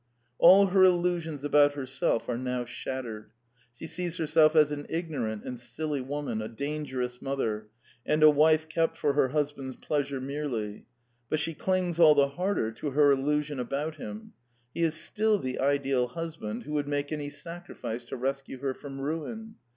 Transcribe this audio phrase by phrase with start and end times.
[0.39, 3.25] All her illusions about herself are now shat tered.
[3.75, 7.67] She sees herself as an ignorant and silly woman, a dangerous mother,
[8.03, 10.87] and a wife kept for her husband's pleasure merely;
[11.29, 14.33] but she clings all the harder to her illusion about him:
[14.73, 18.99] he is still the ideal husband who would make any sacrifice to rescue her from
[18.99, 19.53] ruin.